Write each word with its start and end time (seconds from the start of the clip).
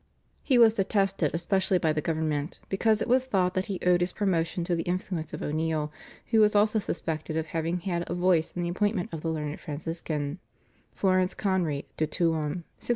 He 0.41 0.57
was 0.57 0.73
detested 0.73 1.29
especially 1.35 1.77
by 1.77 1.93
the 1.93 2.01
government, 2.01 2.59
because 2.69 3.03
it 3.03 3.07
was 3.07 3.27
thought 3.27 3.53
that 3.53 3.67
he 3.67 3.77
owed 3.85 4.01
his 4.01 4.11
promotion 4.11 4.63
to 4.63 4.75
the 4.75 4.81
influence 4.81 5.31
of 5.31 5.43
O'Neill, 5.43 5.91
who 6.31 6.39
was 6.39 6.55
also 6.55 6.79
suspected 6.79 7.37
of 7.37 7.45
having 7.45 7.81
had 7.81 8.09
a 8.09 8.15
voice 8.15 8.51
in 8.53 8.63
the 8.63 8.69
appointment 8.69 9.13
of 9.13 9.21
the 9.21 9.29
learned 9.29 9.59
Franciscan, 9.59 10.39
Florence 10.91 11.35
Conry 11.35 11.85
to 11.97 12.07
Tuam 12.07 12.65
(1609). 12.81 12.89